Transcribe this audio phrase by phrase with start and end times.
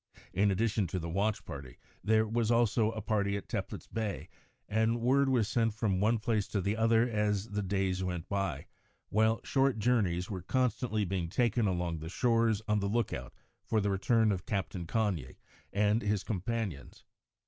[0.33, 4.29] In addition to the watch party there was also a party at Teplitz Bay,
[4.67, 8.65] and word was sent from one place to the other as the days went by,
[9.09, 13.91] while short journeys were constantly being taken along the shores on the lookout for the
[13.91, 15.37] return of Captain Cagni
[15.71, 17.03] and his companions.